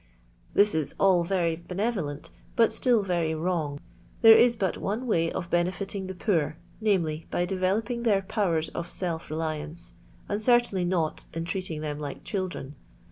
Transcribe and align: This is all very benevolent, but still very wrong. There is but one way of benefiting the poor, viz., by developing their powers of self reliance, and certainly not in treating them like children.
This 0.55 0.73
is 0.73 0.95
all 0.99 1.23
very 1.23 1.55
benevolent, 1.55 2.31
but 2.55 2.71
still 2.71 3.03
very 3.03 3.35
wrong. 3.35 3.79
There 4.23 4.35
is 4.35 4.55
but 4.55 4.75
one 4.75 5.05
way 5.05 5.31
of 5.31 5.51
benefiting 5.51 6.07
the 6.07 6.15
poor, 6.15 6.57
viz., 6.81 7.19
by 7.29 7.45
developing 7.45 8.01
their 8.01 8.23
powers 8.23 8.69
of 8.69 8.89
self 8.89 9.29
reliance, 9.29 9.93
and 10.27 10.41
certainly 10.41 10.85
not 10.85 11.25
in 11.35 11.45
treating 11.45 11.81
them 11.81 11.99
like 11.99 12.23
children. 12.23 12.73